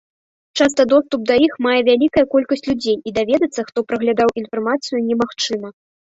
Часта 0.59 0.81
доступ 0.93 1.27
да 1.31 1.35
іх 1.47 1.53
мае 1.65 1.73
вялікая 1.89 2.23
колькасць 2.33 2.65
людзей 2.69 2.97
і 3.11 3.15
даведацца, 3.19 3.67
хто 3.69 3.79
праглядаў 3.93 4.35
інфармацыю, 4.43 5.05
немагчыма. 5.13 5.69